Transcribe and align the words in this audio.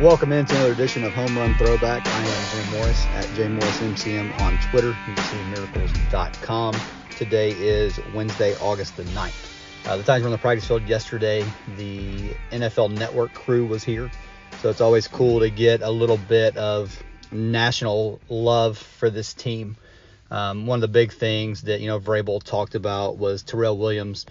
Welcome 0.00 0.30
into 0.30 0.54
another 0.56 0.74
edition 0.74 1.04
of 1.04 1.14
Home 1.14 1.38
Run 1.38 1.54
Throwback. 1.54 2.06
I 2.06 2.20
am 2.20 2.70
Jay 2.70 2.70
Morris 2.76 3.06
at 3.14 3.24
JMorrisMCM 3.28 4.38
on 4.42 4.58
Twitter. 4.70 4.88
You 4.88 5.14
can 5.14 5.24
see 5.24 5.42
miracles.com. 5.44 6.74
Today 7.16 7.52
is 7.52 7.98
Wednesday, 8.14 8.54
August 8.56 8.98
the 8.98 9.04
9th. 9.04 9.86
Uh, 9.86 9.96
the 9.96 10.02
Titans 10.02 10.24
were 10.24 10.28
on 10.28 10.32
the 10.32 10.38
practice 10.38 10.68
field 10.68 10.86
yesterday. 10.86 11.46
The 11.78 12.34
NFL 12.50 12.90
Network 12.90 13.32
crew 13.32 13.64
was 13.64 13.82
here. 13.82 14.10
So 14.60 14.68
it's 14.68 14.82
always 14.82 15.08
cool 15.08 15.40
to 15.40 15.48
get 15.48 15.80
a 15.80 15.90
little 15.90 16.18
bit 16.18 16.58
of 16.58 17.02
national 17.32 18.20
love 18.28 18.76
for 18.76 19.08
this 19.08 19.32
team. 19.32 19.78
Um, 20.30 20.66
one 20.66 20.76
of 20.76 20.82
the 20.82 20.88
big 20.88 21.10
things 21.10 21.62
that, 21.62 21.80
you 21.80 21.86
know, 21.86 21.98
Vrabel 21.98 22.42
talked 22.42 22.74
about 22.74 23.16
was 23.16 23.42
Terrell 23.42 23.78
Williams 23.78 24.26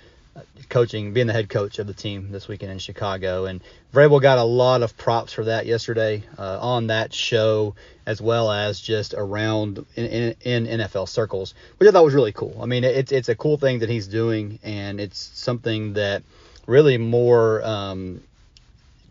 coaching, 0.69 1.13
being 1.13 1.27
the 1.27 1.33
head 1.33 1.49
coach 1.49 1.79
of 1.79 1.87
the 1.87 1.93
team 1.93 2.31
this 2.31 2.47
weekend 2.47 2.71
in 2.71 2.79
Chicago. 2.79 3.45
And 3.45 3.61
Vrabel 3.93 4.21
got 4.21 4.37
a 4.37 4.43
lot 4.43 4.83
of 4.83 4.97
props 4.97 5.33
for 5.33 5.45
that 5.45 5.65
yesterday 5.65 6.23
uh, 6.37 6.59
on 6.61 6.87
that 6.87 7.13
show, 7.13 7.75
as 8.05 8.21
well 8.21 8.51
as 8.51 8.79
just 8.79 9.13
around 9.13 9.85
in, 9.95 10.05
in, 10.05 10.35
in, 10.65 10.79
NFL 10.79 11.07
circles, 11.07 11.53
which 11.77 11.87
I 11.87 11.91
thought 11.91 12.03
was 12.03 12.13
really 12.13 12.33
cool. 12.33 12.57
I 12.61 12.65
mean, 12.65 12.83
it's 12.83 13.11
it's 13.11 13.29
a 13.29 13.35
cool 13.35 13.57
thing 13.57 13.79
that 13.79 13.89
he's 13.89 14.07
doing, 14.07 14.59
and 14.63 14.99
it's 14.99 15.19
something 15.19 15.93
that 15.93 16.23
really 16.67 16.97
more 16.97 17.63
um, 17.63 18.21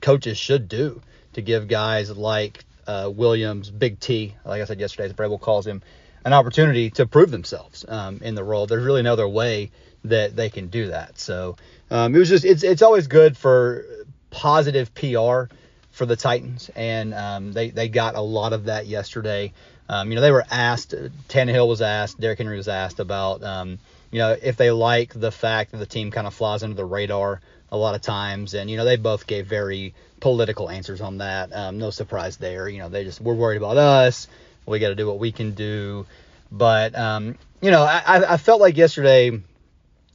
coaches 0.01 0.37
should 0.37 0.69
do 0.69 1.01
to 1.33 1.43
give 1.43 1.69
guys 1.69 2.15
like 2.17 2.65
uh, 2.87 3.11
Williams, 3.15 3.71
Big 3.71 4.01
T, 4.01 4.35
like 4.45 4.61
I 4.61 4.65
said 4.65 4.81
yesterday, 4.81 5.07
as 5.07 5.13
Vrabel 5.15 5.41
calls 5.41 5.67
him, 5.67 5.83
an 6.25 6.33
opportunity 6.33 6.91
to 6.91 7.07
prove 7.07 7.31
themselves 7.31 7.85
um, 7.89 8.21
in 8.23 8.35
the 8.35 8.45
role. 8.45 8.67
There's 8.67 8.85
really 8.85 9.03
no 9.03 9.13
other 9.13 9.29
way 9.29 9.71
that 10.05 10.37
they 10.37 10.51
can 10.51 10.69
do 10.69 10.89
that. 10.89 11.19
So 11.19 11.57
um, 11.91 12.15
it 12.15 12.19
was 12.19 12.29
just 12.29 12.45
it's 12.45 12.63
it's 12.63 12.83
always 12.83 13.07
good 13.07 13.37
for 13.37 13.85
positive 14.31 14.95
PR 14.95 15.45
for 15.91 16.07
the 16.07 16.17
Titans, 16.17 16.71
and 16.75 17.15
um, 17.15 17.53
they 17.53 17.71
they 17.71 17.89
got 17.89 18.15
a 18.15 18.21
lot 18.21 18.53
of 18.53 18.65
that 18.65 18.87
yesterday. 18.87 19.53
Um, 19.89 20.11
you 20.11 20.15
know, 20.15 20.23
they 20.23 20.31
were 20.31 20.45
asked, 20.51 20.95
Tannehill 21.29 21.69
was 21.69 21.83
asked, 21.83 22.19
Derrick 22.19 22.39
Henry 22.39 22.57
was 22.57 22.69
asked 22.69 23.01
about, 23.01 23.43
um, 23.43 23.79
you 24.11 24.19
know, 24.19 24.35
if 24.43 24.57
they 24.57 24.71
like 24.71 25.13
the 25.13 25.31
fact 25.31 25.73
that 25.73 25.77
the 25.77 25.87
team 25.87 26.11
kind 26.11 26.27
of 26.27 26.33
flies 26.33 26.63
under 26.63 26.75
the 26.75 26.87
radar 26.87 27.43
a 27.71 27.77
lot 27.77 27.95
of 27.95 28.01
times, 28.01 28.55
and 28.55 28.71
you 28.71 28.77
know, 28.77 28.85
they 28.85 28.97
both 28.97 29.27
gave 29.27 29.47
very 29.47 29.95
political 30.21 30.71
answers 30.71 31.01
on 31.01 31.19
that. 31.19 31.55
Um, 31.55 31.79
no 31.79 31.91
surprise 31.91 32.37
there. 32.39 32.69
You 32.69 32.79
know, 32.79 32.89
they 32.89 33.05
just 33.05 33.21
we're 33.21 33.35
worried 33.35 33.59
about 33.59 33.77
us. 33.77 34.27
We 34.67 34.79
got 34.79 34.89
to 34.89 34.95
do 34.95 35.07
what 35.07 35.19
we 35.19 35.33
can 35.33 35.53
do. 35.53 36.07
But 36.51 36.97
um, 36.97 37.37
you 37.61 37.71
know, 37.71 37.83
I, 37.83 38.35
I 38.35 38.37
felt 38.37 38.61
like 38.61 38.77
yesterday 38.77 39.41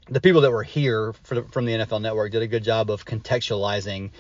the 0.10 0.22
people 0.22 0.42
that 0.42 0.52
were 0.52 0.64
here 0.64 1.14
the, 1.28 1.44
from 1.44 1.66
the 1.66 1.74
NFL 1.74 2.02
Network 2.02 2.32
did 2.32 2.42
a 2.42 2.48
good 2.48 2.64
job 2.64 2.90
of 2.90 3.06
contextualizing 3.06 4.12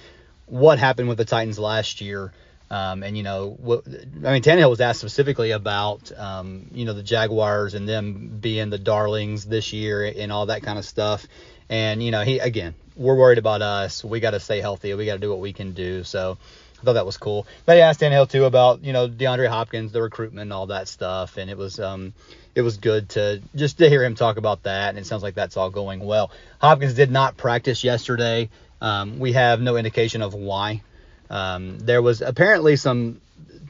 what 0.46 0.80
happened 0.80 1.10
with 1.10 1.18
the 1.18 1.26
Titans 1.26 1.60
last 1.60 2.02
year. 2.02 2.32
Um, 2.72 3.02
and 3.02 3.18
you 3.18 3.24
know, 3.24 3.56
what, 3.60 3.88
I 3.88 4.34
mean, 4.34 4.44
Tannehill 4.44 4.70
was 4.70 4.80
asked 4.80 5.00
specifically 5.00 5.52
about, 5.52 6.12
um, 6.16 6.68
you 6.72 6.86
know, 6.86 6.94
the 6.94 7.02
Jaguars 7.02 7.74
and 7.74 7.90
them 7.90 8.38
being 8.40 8.70
the 8.70 8.78
darlings 8.78 9.46
this 9.46 9.74
year 9.74 10.06
and 10.06 10.32
all 10.32 10.48
that 10.48 10.62
kind 10.62 10.78
of 10.78 10.86
stuff. 10.86 11.26
And 11.70 12.04
you 12.04 12.12
know, 12.12 12.24
he 12.24 12.40
again, 12.40 12.76
we're 12.96 13.16
worried 13.16 13.38
about 13.38 13.62
us. 13.62 14.04
We 14.04 14.20
got 14.20 14.32
to 14.32 14.40
stay 14.40 14.62
healthy. 14.62 14.94
We 14.94 15.06
got 15.06 15.14
to 15.14 15.20
do 15.20 15.30
what 15.30 15.40
we 15.40 15.54
can 15.54 15.72
do. 15.72 16.04
So 16.04 16.38
I 16.80 16.86
thought 16.86 16.94
that 16.94 17.06
was 17.06 17.18
cool. 17.18 17.46
They 17.66 17.82
asked 17.82 18.00
Tannehill 18.00 18.30
too 18.30 18.46
about, 18.46 18.84
you 18.84 18.94
know, 18.94 19.08
DeAndre 19.08 19.48
Hopkins, 19.48 19.92
the 19.92 20.02
recruitment, 20.02 20.44
and 20.44 20.54
all 20.54 20.68
that 20.68 20.88
stuff. 20.88 21.38
And 21.38 21.50
it 21.50 21.58
was, 21.58 21.80
um, 21.80 22.14
it 22.56 22.62
was 22.62 22.78
good 22.78 23.10
to 23.10 23.42
just 23.56 23.78
to 23.80 23.90
hear 23.90 24.04
him 24.04 24.16
talk 24.16 24.38
about 24.38 24.64
that, 24.64 24.90
and 24.90 24.98
it 24.98 25.06
sounds 25.06 25.24
like 25.24 25.36
that's 25.36 25.58
all 25.58 25.70
going 25.70 26.00
well. 26.00 26.32
Hopkins 26.60 26.94
did 26.94 27.12
not 27.12 27.38
practice 27.38 27.84
yesterday. 27.84 28.50
Um, 28.82 29.20
we 29.20 29.34
have 29.34 29.62
no 29.62 29.78
indication 29.78 30.22
of 30.22 30.34
why. 30.34 30.82
Um, 31.30 31.80
there 31.80 32.02
was 32.02 32.22
apparently 32.22 32.76
some 32.76 33.22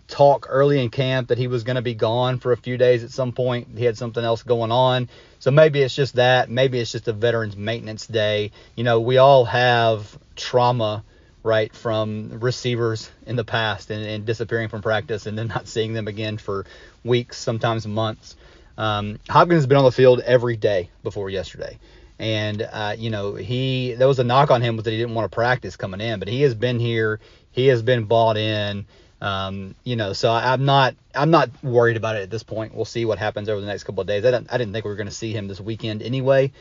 talk 0.08 0.48
early 0.50 0.82
in 0.82 0.90
camp 0.90 1.28
that 1.28 1.38
he 1.38 1.48
was 1.48 1.64
going 1.64 1.76
to 1.76 1.82
be 1.82 1.94
gone 1.94 2.40
for 2.40 2.52
a 2.52 2.58
few 2.58 2.78
days 2.78 3.04
at 3.04 3.12
some 3.12 3.32
point. 3.32 3.68
He 3.78 3.86
had 3.86 3.98
something 3.98 4.24
else 4.24 4.44
going 4.44 4.72
on. 4.72 5.08
So 5.40 5.52
maybe 5.52 5.82
it's 5.82 5.96
just 5.96 6.16
that. 6.16 6.50
Maybe 6.50 6.80
it's 6.80 6.92
just 6.92 7.08
a 7.08 7.14
veterans 7.14 7.56
maintenance 7.56 8.08
day. 8.08 8.52
You 8.76 8.84
know, 8.84 9.00
we 9.00 9.18
all 9.18 9.46
have 9.46 10.18
trauma, 10.36 11.04
right, 11.44 11.74
from 11.74 12.40
receivers 12.40 13.10
in 13.26 13.36
the 13.36 13.44
past 13.44 13.90
and, 13.92 14.06
and 14.06 14.26
disappearing 14.26 14.70
from 14.70 14.82
practice 14.82 15.26
and 15.26 15.38
then 15.38 15.48
not 15.48 15.68
seeing 15.68 15.94
them 15.94 16.08
again 16.08 16.38
for 16.38 16.66
weeks, 17.04 17.38
sometimes 17.38 17.88
months. 17.88 18.36
Um, 18.78 19.20
Hopkins 19.30 19.60
has 19.60 19.68
been 19.68 19.78
on 19.78 19.84
the 19.84 19.92
field 19.92 20.22
every 20.22 20.56
day 20.56 20.90
before 21.04 21.30
yesterday. 21.30 21.80
And, 22.18 22.62
uh, 22.62 22.96
you 22.98 23.10
know, 23.10 23.36
he, 23.36 23.94
there 23.94 24.08
was 24.08 24.20
a 24.20 24.24
knock 24.24 24.52
on 24.52 24.62
him 24.62 24.76
was 24.76 24.86
that 24.86 24.92
he 24.92 24.98
didn't 24.98 25.16
want 25.16 25.32
to 25.32 25.36
practice 25.36 25.76
coming 25.78 26.02
in, 26.02 26.20
but 26.20 26.28
he 26.28 26.42
has 26.42 26.54
been 26.54 26.80
here. 26.80 27.20
He 27.52 27.68
has 27.68 27.82
been 27.82 28.06
bought 28.06 28.38
in. 28.38 28.86
Um, 29.22 29.76
you 29.84 29.98
know, 29.98 30.14
so 30.14 30.32
I, 30.32 30.54
am 30.54 30.66
not, 30.66 30.96
I'm 31.14 31.32
not 31.32 31.50
worried 31.62 31.98
about 31.98 32.16
it 32.16 32.24
at 32.24 32.30
this 32.30 32.44
point. 32.44 32.74
We'll 32.74 32.86
see 32.86 33.06
what 33.06 33.20
happens 33.20 33.50
over 33.50 33.60
the 33.60 33.68
next 33.68 33.84
couple 33.84 34.02
of 34.02 34.08
days. 34.08 34.24
I 34.24 34.30
I 34.30 34.58
didn't 34.58 34.72
think 34.72 34.86
we 34.86 34.92
were 34.92 34.98
going 34.98 35.08
to 35.08 35.14
see 35.14 35.34
him 35.34 35.48
this 35.48 35.60
weekend 35.60 36.02
anyway. 36.02 36.52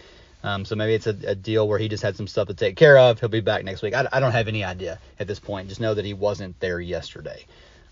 Um, 0.42 0.64
so 0.64 0.76
maybe 0.76 0.94
it's 0.94 1.06
a, 1.06 1.16
a, 1.26 1.34
deal 1.34 1.66
where 1.66 1.78
he 1.78 1.88
just 1.88 2.02
had 2.02 2.16
some 2.16 2.28
stuff 2.28 2.46
to 2.46 2.54
take 2.54 2.76
care 2.76 2.96
of. 2.96 3.18
He'll 3.18 3.28
be 3.28 3.40
back 3.40 3.64
next 3.64 3.82
week. 3.82 3.94
I, 3.94 4.06
I 4.12 4.20
don't 4.20 4.32
have 4.32 4.46
any 4.46 4.62
idea 4.62 5.00
at 5.18 5.26
this 5.26 5.40
point. 5.40 5.68
Just 5.68 5.80
know 5.80 5.94
that 5.94 6.04
he 6.04 6.14
wasn't 6.14 6.58
there 6.60 6.80
yesterday. 6.80 7.44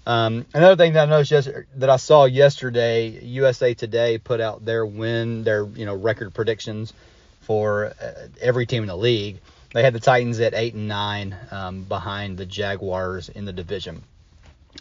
Um, 0.07 0.47
another 0.55 0.77
thing 0.77 0.93
that 0.93 1.09
I 1.09 1.11
noticed 1.11 1.33
yesterday, 1.33 1.67
that 1.77 1.91
I 1.91 1.97
saw 1.97 2.27
yesterday, 2.27 3.09
USA 3.25 3.75
Today 3.75 4.19
put 4.19 4.41
out 4.41 4.65
their 4.65 4.87
win, 4.87 5.43
their 5.43 5.67
you 5.67 5.85
know 5.85 5.95
record 5.95 6.33
predictions 6.33 6.93
for 7.41 7.93
uh, 8.01 8.29
every 8.41 8.67
team 8.67 8.85
in 8.85 8.89
the 8.89 8.97
league. 8.97 9.41
They 9.75 9.83
had 9.83 9.93
the 9.93 10.01
Titans 10.01 10.39
at 10.39 10.55
eight 10.55 10.75
and 10.75 10.87
nine, 10.87 11.37
um, 11.51 11.83
behind 11.83 12.39
the 12.39 12.47
Jaguars 12.47 13.29
in 13.29 13.45
the 13.45 13.53
division. 13.53 14.03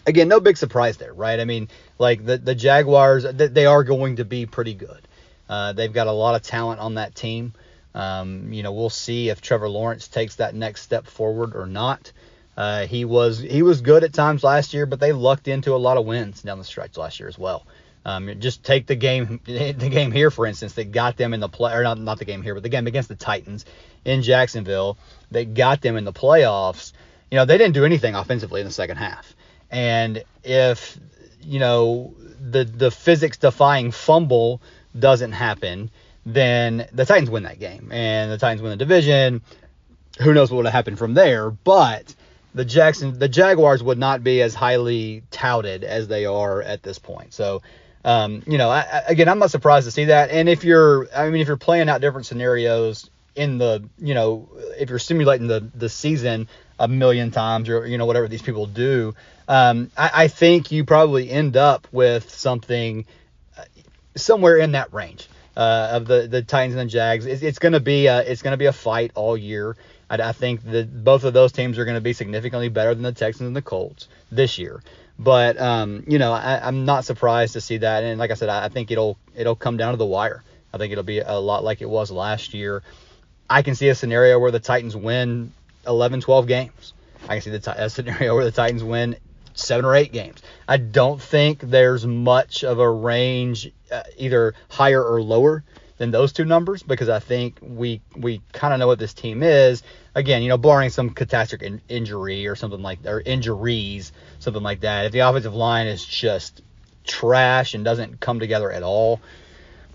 Again, 0.06 0.28
no 0.28 0.40
big 0.40 0.58
surprise 0.58 0.98
there, 0.98 1.14
right? 1.14 1.40
I 1.40 1.46
mean, 1.46 1.70
like 1.98 2.24
the 2.24 2.38
the 2.38 2.54
Jaguars, 2.54 3.24
they 3.24 3.66
are 3.66 3.84
going 3.84 4.18
to 4.18 4.26
be 4.26 4.46
pretty 4.46 4.76
good. 4.76 5.02
Uh, 5.50 5.74
they've 5.74 5.94
got 5.94 6.08
a 6.08 6.12
lot 6.12 6.36
of 6.36 6.42
talent 6.42 6.80
on 6.80 6.96
that 6.96 7.16
team. 7.16 7.54
Um, 7.94 8.52
you 8.52 8.64
know, 8.64 8.74
we'll 8.74 8.90
see 8.90 9.30
if 9.30 9.42
Trevor 9.42 9.70
Lawrence 9.70 10.08
takes 10.08 10.36
that 10.36 10.54
next 10.54 10.82
step 10.82 11.08
forward 11.08 11.56
or 11.56 11.66
not. 11.66 12.12
Uh, 12.58 12.88
he 12.88 13.06
was 13.06 13.40
he 13.40 13.64
was 13.64 13.82
good 13.82 14.04
at 14.04 14.14
times 14.14 14.44
last 14.44 14.74
year, 14.74 14.86
but 14.86 15.00
they 15.00 15.12
lucked 15.12 15.48
into 15.48 15.74
a 15.74 15.78
lot 15.78 15.98
of 15.98 16.06
wins 16.06 16.42
down 16.42 16.58
the 16.58 16.64
stretch 16.64 16.98
last 16.98 17.20
year 17.20 17.28
as 17.28 17.38
well. 17.38 17.66
Um, 18.06 18.40
just 18.40 18.64
take 18.64 18.86
the 18.86 18.96
game 18.96 19.40
the 19.46 19.74
game 19.74 20.12
here 20.12 20.30
for 20.30 20.46
instance 20.46 20.74
that 20.74 20.92
got 20.92 21.18
them 21.18 21.34
in 21.34 21.40
the 21.40 21.50
play 21.50 21.74
or 21.74 21.84
not 21.84 22.00
not 22.00 22.20
the 22.20 22.26
game 22.26 22.42
here, 22.42 22.54
but 22.54 22.64
the 22.64 22.70
game 22.70 22.88
against 22.88 23.10
the 23.10 23.16
Titans 23.16 23.66
in 24.06 24.22
Jacksonville 24.22 24.98
that 25.32 25.54
got 25.54 25.82
them 25.82 25.98
in 25.98 26.06
the 26.06 26.14
playoffs. 26.14 26.94
You 27.32 27.38
know 27.38 27.46
they 27.46 27.58
didn't 27.58 27.74
do 27.74 27.84
anything 27.84 28.16
offensively 28.16 28.62
in 28.62 28.68
the 28.68 28.74
second 28.74 28.98
half, 28.98 29.36
and 29.72 30.24
if 30.44 30.98
you 31.42 31.60
know 31.60 32.14
the 32.40 32.64
the 32.64 32.92
physics 32.92 33.38
defying 33.38 33.92
fumble 33.92 34.62
doesn't 34.98 35.32
happen, 35.34 35.92
then 36.26 36.88
the 36.92 37.06
Titans 37.06 37.30
win 37.30 37.44
that 37.44 37.60
game 37.60 37.92
and 37.92 38.32
the 38.32 38.38
Titans 38.38 38.62
win 38.62 38.72
the 38.72 38.78
division. 38.78 39.42
Who 40.22 40.34
knows 40.34 40.50
what 40.50 40.58
would 40.58 40.66
have 40.66 40.74
happened 40.74 40.98
from 40.98 41.14
there, 41.14 41.52
but 41.52 42.16
the 42.54 42.66
Jackson 42.66 43.20
the 43.20 43.28
Jaguars 43.28 43.84
would 43.84 43.98
not 43.98 44.24
be 44.24 44.42
as 44.42 44.56
highly 44.56 45.24
touted 45.30 45.84
as 45.84 46.08
they 46.08 46.26
are 46.26 46.62
at 46.62 46.82
this 46.82 46.98
point. 46.98 47.34
So, 47.34 47.62
um, 48.06 48.44
you 48.48 48.58
know, 48.58 48.70
I, 48.70 49.04
again, 49.08 49.28
I'm 49.28 49.40
not 49.40 49.52
surprised 49.52 49.86
to 49.86 49.92
see 49.92 50.06
that. 50.06 50.32
And 50.32 50.48
if 50.48 50.64
you're, 50.64 51.08
I 51.14 51.30
mean, 51.30 51.42
if 51.42 51.48
you're 51.48 51.58
playing 51.58 51.90
out 51.90 52.00
different 52.00 52.26
scenarios 52.26 53.10
in 53.36 53.58
the, 53.58 53.84
you 54.00 54.14
know, 54.14 54.48
if 54.80 54.90
you're 54.90 55.00
simulating 55.00 55.48
the 55.48 55.70
the 55.76 55.90
season 55.90 56.48
a 56.80 56.88
million 56.88 57.32
times 57.32 57.68
or 57.70 57.86
you 57.86 57.98
know 57.98 58.06
whatever 58.06 58.30
these 58.30 58.42
people 58.42 58.66
do, 58.66 59.14
um, 59.50 59.92
I, 59.98 60.12
I 60.14 60.28
think 60.30 60.72
you 60.72 60.86
probably 60.86 61.30
end 61.30 61.58
up 61.58 61.88
with 61.92 62.30
something 62.30 63.06
somewhere 64.16 64.58
in 64.58 64.72
that 64.74 64.94
range. 64.94 65.28
Uh, 65.58 65.88
of 65.94 66.06
the 66.06 66.28
the 66.28 66.42
Titans 66.42 66.76
and 66.76 66.90
the 66.90 66.92
Jags. 66.92 67.26
It's, 67.26 67.42
it's 67.42 67.60
gonna 67.60 67.80
be 67.80 68.08
a, 68.08 68.20
it's 68.20 68.42
gonna 68.42 68.58
be 68.58 68.66
a 68.66 68.74
fight 68.74 69.12
all 69.16 69.38
year. 69.38 69.78
I, 70.10 70.16
I 70.16 70.32
think 70.34 70.64
that 70.66 71.04
both 71.04 71.24
of 71.24 71.34
those 71.34 71.54
teams 71.54 71.78
are 71.78 71.86
going 71.86 71.96
to 71.96 72.02
be 72.02 72.14
significantly 72.14 72.70
better 72.70 72.94
than 72.94 73.04
the 73.04 73.12
Texans 73.12 73.48
and 73.48 73.56
the 73.56 73.62
Colts 73.62 74.08
this 74.32 74.58
year. 74.58 74.84
But 75.18 75.60
um, 75.60 76.04
you 76.08 76.20
know, 76.20 76.34
I, 76.34 76.68
am 76.68 76.86
not 76.86 77.06
surprised 77.06 77.54
to 77.54 77.62
see 77.62 77.78
that. 77.78 78.04
And 78.04 78.20
like 78.20 78.32
I 78.32 78.34
said, 78.34 78.50
I, 78.50 78.66
I 78.66 78.70
think 78.70 78.92
it'll 78.92 79.18
it'll 79.34 79.56
come 79.56 79.78
down 79.78 79.94
to 79.94 79.98
the 79.98 80.06
wire. 80.06 80.44
I 80.74 80.78
think 80.78 80.92
it'll 80.92 81.06
be 81.06 81.20
a 81.20 81.40
lot 81.40 81.64
like 81.64 81.82
it 81.82 81.90
was 81.90 82.12
last 82.12 82.54
year. 82.54 82.84
I 83.50 83.62
can 83.62 83.76
see 83.76 83.88
a 83.88 83.96
scenario 83.96 84.40
where 84.40 84.52
the 84.52 84.60
Titans 84.60 84.96
win 84.96 85.54
11, 85.88 86.22
12 86.22 86.48
games. 86.48 86.94
I 87.24 87.40
can 87.40 87.42
see 87.42 87.58
the 87.58 87.86
a 87.86 87.90
scenario 87.90 88.36
where 88.36 88.44
the 88.44 88.52
Titans 88.52 88.84
win 88.84 89.16
seven 89.56 89.86
or 89.86 89.96
eight 89.96 90.12
games. 90.12 90.42
I 90.68 90.78
don't 90.78 91.22
think 91.22 91.62
there's 91.62 92.06
much 92.06 92.64
of 92.64 92.80
a 92.80 92.90
range, 92.90 93.72
uh, 93.92 94.04
either 94.18 94.54
higher 94.70 95.04
or 95.04 95.22
lower 95.22 95.64
than 95.98 96.12
those 96.12 96.34
two 96.34 96.46
numbers 96.46 96.84
because 96.84 97.10
I 97.10 97.20
think 97.20 97.58
we 97.62 98.02
we 98.16 98.42
kind 98.52 98.74
of 98.74 98.80
know 98.80 98.88
what 98.88 99.00
this 99.00 99.14
team 99.14 99.42
is. 99.42 99.82
Again, 100.14 100.44
you 100.44 100.50
know, 100.50 100.58
barring 100.58 100.90
some 100.90 101.10
catastrophic 101.10 101.66
in, 101.66 101.82
injury 101.88 102.48
or 102.48 102.56
something 102.56 102.82
like 102.82 103.00
or 103.06 103.22
injuries, 103.22 104.12
something 104.40 104.64
like 104.64 104.82
that. 104.82 105.06
If 105.06 105.12
the 105.14 105.20
offensive 105.20 105.56
line 105.56 105.88
is 105.88 106.06
just 106.06 106.62
trash 107.06 107.74
and 107.74 107.86
doesn't 107.86 108.20
come 108.20 108.40
together 108.40 108.72
at 108.72 108.84
all. 108.84 109.22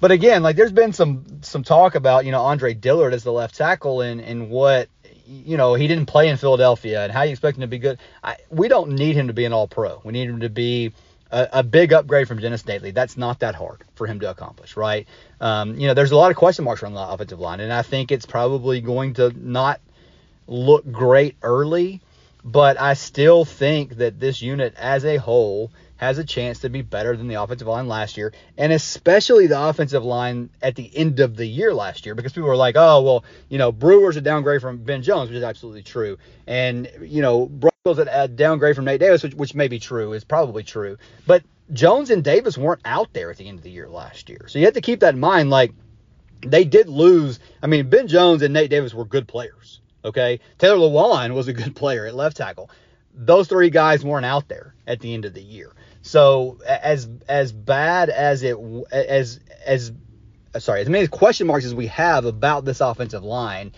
But 0.01 0.13
again, 0.13 0.43
like 0.43 0.57
there's 0.57 0.73
been 0.73 0.95
some 0.95 1.43
some 1.43 1.63
talk 1.63 1.95
about 1.95 2.25
you 2.25 2.33
know 2.33 2.43
Andre 2.43 2.73
Dillard 2.73 3.13
as 3.13 3.23
the 3.23 3.33
left 3.33 3.57
tackle 3.57 4.01
and 4.01 4.21
and 4.21 4.49
what 4.49 4.89
you 5.31 5.57
know, 5.57 5.75
he 5.75 5.87
didn't 5.87 6.07
play 6.07 6.29
in 6.29 6.37
Philadelphia, 6.37 7.05
and 7.05 7.13
how 7.13 7.23
you 7.23 7.31
expect 7.31 7.57
him 7.57 7.63
to 7.63 7.69
be 7.69 7.79
good? 7.79 7.99
I, 8.23 8.37
we 8.51 8.69
don't 8.69 8.91
need 8.93 9.15
him 9.15 9.29
to 9.29 9.33
be 9.33 9.45
an 9.45 9.53
All 9.53 9.69
Pro. 9.69 10.01
We 10.05 10.13
need 10.13 10.29
him 10.29 10.41
to 10.41 10.49
be 10.49 10.93
a, 11.31 11.49
a, 11.53 11.63
big 11.63 11.93
upgrade 11.93 12.27
from 12.27 12.41
Dennis 12.41 12.63
Daley. 12.63 12.91
That's 12.91 13.17
not 13.17 13.39
that 13.41 13.55
hard 13.55 13.85
for 13.95 14.07
him 14.07 14.21
to 14.21 14.31
accomplish, 14.31 14.77
right? 14.77 15.07
Um, 15.41 15.77
you 15.77 15.87
know, 15.87 15.95
there's 15.95 16.11
a 16.11 16.17
lot 16.17 16.31
of 16.31 16.37
question 16.37 16.65
marks 16.65 16.83
around 16.83 16.95
the 16.95 17.07
offensive 17.07 17.39
line, 17.39 17.61
and 17.61 17.73
I 17.73 17.83
think 17.83 18.11
it's 18.11 18.27
probably 18.27 18.81
going 18.81 19.15
to 19.15 19.33
not 19.37 19.81
look 20.49 20.91
great 20.91 21.37
early, 21.43 22.01
but 22.45 22.81
I 22.81 22.95
still 22.95 23.45
think 23.45 23.97
that 23.97 24.19
this 24.19 24.41
unit 24.43 24.75
as 24.77 25.05
a 25.05 25.17
whole 25.17 25.71
has 25.97 26.17
a 26.17 26.25
chance 26.25 26.61
to 26.61 26.71
be 26.71 26.81
better 26.81 27.15
than 27.15 27.29
the 27.29 27.35
offensive 27.35 27.69
line 27.69 27.87
last 27.87 28.17
year, 28.17 28.33
and 28.57 28.73
especially 28.73 29.47
the 29.47 29.63
offensive 29.63 30.03
line 30.03 30.49
at 30.63 30.75
the 30.75 30.91
end 30.97 31.21
of 31.21 31.37
the 31.37 31.45
year 31.45 31.75
last 31.75 32.07
year, 32.07 32.15
because 32.15 32.33
people 32.33 32.49
were 32.49 32.57
like, 32.57 32.75
oh, 32.75 33.03
well, 33.03 33.25
you 33.51 33.59
know, 33.59 33.71
Brewer's 33.71 34.17
a 34.17 34.23
downgrade 34.23 34.63
from 34.63 34.79
Ben 34.79 35.03
Jones, 35.03 35.29
which 35.29 35.37
is 35.37 35.45
absolutely 35.45 35.83
true. 35.83 36.17
And, 36.47 36.91
you 37.03 37.21
know, 37.21 37.47
Brunskill's 37.47 37.99
a 37.99 38.11
uh, 38.11 38.27
downgrade 38.29 38.77
from 38.77 38.87
Nate 38.87 39.01
Davis, 39.01 39.23
which, 39.23 39.35
which 39.35 39.55
may 39.55 39.69
be 39.69 39.79
true, 39.79 40.15
is 40.15 40.25
probably 40.25 40.63
true. 40.63 40.97
But 41.27 41.43
Jones 41.71 42.09
and 42.09 42.25
Davis 42.25 42.57
weren't 42.57 42.81
out 42.87 43.13
there 43.13 43.31
at 43.31 43.37
the 43.37 43.47
end 43.47 43.59
of 43.59 43.63
the 43.63 43.71
year 43.71 43.89
last 43.89 44.31
year. 44.31 44.47
So 44.49 44.59
you 44.59 44.65
have 44.65 44.75
to 44.75 44.81
keep 44.81 45.01
that 45.01 45.15
in 45.15 45.21
mind. 45.21 45.51
Like, 45.51 45.73
they 46.41 46.65
did 46.65 46.89
lose. 46.89 47.39
I 47.63 47.67
mean, 47.67 47.91
Ben 47.91 48.09
Jones 48.09 48.41
and 48.41 48.55
Nate 48.55 48.71
Davis 48.71 48.95
were 48.95 49.05
good 49.05 49.29
players. 49.29 49.81
Okay. 50.05 50.41
Taylor 50.59 50.77
Lewan 50.77 51.35
was 51.35 51.49
a 51.49 51.53
good 51.53 51.77
player 51.77 52.07
at 52.07 52.15
left 52.15 52.37
tackle. 52.37 52.71
Those 53.15 53.49
three 53.49 53.71
guys 53.71 54.05
weren't 54.05 54.27
out 54.27 54.49
there 54.49 54.75
at 54.87 55.01
the 55.01 55.13
end 55.15 55.25
of 55.25 55.35
the 55.35 55.43
year. 55.43 55.73
So 56.03 56.59
as 56.67 57.09
as 57.29 57.53
bad 57.53 58.09
as 58.09 58.43
it 58.43 58.57
as 58.91 59.41
as 59.67 59.93
sorry, 60.59 60.81
as 60.81 60.89
many 60.89 61.07
question 61.07 61.47
marks 61.47 61.65
as 61.65 61.75
we 61.75 61.89
have 61.89 62.25
about 62.25 62.65
this 62.65 62.81
offensive 62.81 63.25
line, 63.25 63.73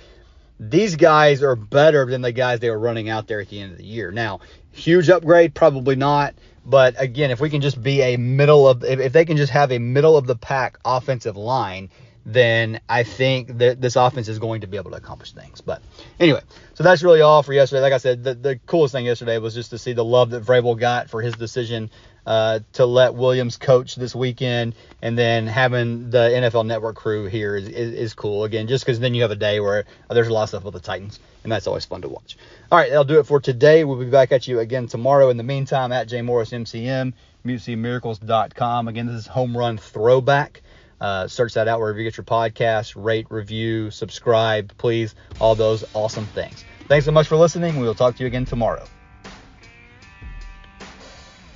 these 0.60 0.96
guys 0.96 1.42
are 1.42 1.56
better 1.56 2.06
than 2.06 2.22
the 2.22 2.32
guys 2.32 2.60
they 2.60 2.70
were 2.70 2.78
running 2.78 3.08
out 3.08 3.26
there 3.26 3.40
at 3.40 3.48
the 3.48 3.60
end 3.60 3.72
of 3.72 3.78
the 3.78 3.84
year. 3.84 4.12
Now, 4.12 4.40
huge 4.70 5.08
upgrade, 5.08 5.54
probably 5.54 5.96
not. 5.96 6.34
But 6.64 6.94
again, 7.00 7.32
if 7.32 7.40
we 7.40 7.50
can 7.50 7.60
just 7.60 7.82
be 7.82 8.00
a 8.02 8.16
middle 8.16 8.68
of, 8.68 8.84
if, 8.84 9.00
if 9.00 9.12
they 9.12 9.24
can 9.24 9.36
just 9.36 9.52
have 9.52 9.72
a 9.72 9.78
middle 9.78 10.16
of 10.16 10.26
the 10.26 10.36
pack 10.36 10.78
offensive 10.84 11.36
line, 11.36 11.90
then 12.24 12.80
I 12.88 13.02
think 13.02 13.58
that 13.58 13.80
this 13.80 13.96
offense 13.96 14.28
is 14.28 14.38
going 14.38 14.60
to 14.60 14.66
be 14.66 14.76
able 14.76 14.90
to 14.92 14.96
accomplish 14.96 15.32
things. 15.32 15.60
But 15.60 15.82
anyway, 16.20 16.42
so 16.74 16.84
that's 16.84 17.02
really 17.02 17.20
all 17.20 17.42
for 17.42 17.52
yesterday. 17.52 17.82
Like 17.82 17.92
I 17.92 17.98
said, 17.98 18.22
the, 18.22 18.34
the 18.34 18.60
coolest 18.66 18.92
thing 18.92 19.06
yesterday 19.06 19.38
was 19.38 19.54
just 19.54 19.70
to 19.70 19.78
see 19.78 19.92
the 19.92 20.04
love 20.04 20.30
that 20.30 20.44
Vrabel 20.44 20.78
got 20.78 21.10
for 21.10 21.20
his 21.20 21.34
decision 21.34 21.90
uh, 22.26 22.60
to 22.74 22.86
let 22.86 23.14
Williams 23.14 23.56
coach 23.56 23.96
this 23.96 24.14
weekend, 24.14 24.74
and 25.00 25.18
then 25.18 25.46
having 25.46 26.10
the 26.10 26.18
NFL 26.18 26.66
Network 26.66 26.96
crew 26.96 27.26
here 27.26 27.56
is, 27.56 27.68
is, 27.68 27.94
is 27.94 28.14
cool. 28.14 28.44
Again, 28.44 28.68
just 28.68 28.84
because 28.84 29.00
then 29.00 29.14
you 29.14 29.22
have 29.22 29.32
a 29.32 29.36
day 29.36 29.58
where 29.58 29.84
there's 30.08 30.28
a 30.28 30.32
lot 30.32 30.44
of 30.44 30.48
stuff 30.50 30.64
with 30.64 30.74
the 30.74 30.80
Titans, 30.80 31.18
and 31.42 31.50
that's 31.50 31.66
always 31.66 31.84
fun 31.84 32.02
to 32.02 32.08
watch. 32.08 32.36
All 32.70 32.78
right, 32.78 32.90
that'll 32.90 33.04
do 33.04 33.18
it 33.18 33.26
for 33.26 33.40
today. 33.40 33.82
We'll 33.82 33.98
be 33.98 34.10
back 34.10 34.30
at 34.30 34.46
you 34.46 34.60
again 34.60 34.86
tomorrow. 34.86 35.30
In 35.30 35.36
the 35.36 35.42
meantime, 35.42 35.90
at 35.90 36.06
J 36.06 36.22
Morris 36.22 36.50
MCM, 36.50 37.12
MusicMiracles.com. 37.44 38.88
Again, 38.88 39.06
this 39.06 39.16
is 39.16 39.26
Home 39.26 39.56
Run 39.56 39.78
Throwback. 39.78 40.62
Uh, 41.02 41.26
search 41.26 41.54
that 41.54 41.66
out 41.66 41.80
wherever 41.80 41.98
you 41.98 42.04
get 42.04 42.16
your 42.16 42.24
podcast. 42.24 42.92
Rate, 42.96 43.26
review, 43.28 43.90
subscribe, 43.90 44.72
please. 44.78 45.16
All 45.40 45.56
those 45.56 45.84
awesome 45.94 46.26
things. 46.26 46.64
Thanks 46.86 47.06
so 47.06 47.10
much 47.10 47.26
for 47.26 47.36
listening. 47.36 47.80
We 47.80 47.86
will 47.86 47.94
talk 47.94 48.14
to 48.16 48.22
you 48.22 48.28
again 48.28 48.44
tomorrow. 48.44 48.84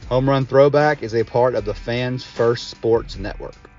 Home 0.09 0.29
Run 0.29 0.47
Throwback 0.47 1.05
is 1.05 1.15
a 1.15 1.23
part 1.23 1.55
of 1.55 1.65
the 1.65 1.75
Fans 1.75 2.25
First 2.25 2.71
Sports 2.71 3.17
Network. 3.17 3.71